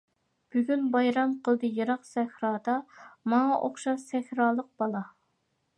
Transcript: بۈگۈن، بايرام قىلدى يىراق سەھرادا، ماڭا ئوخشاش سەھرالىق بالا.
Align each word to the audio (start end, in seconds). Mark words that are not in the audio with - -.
بۈگۈن، 0.53 0.85
بايرام 0.95 1.35
قىلدى 1.47 1.69
يىراق 1.81 2.09
سەھرادا، 2.13 2.79
ماڭا 3.35 3.61
ئوخشاش 3.69 4.09
سەھرالىق 4.13 4.73
بالا. 4.83 5.07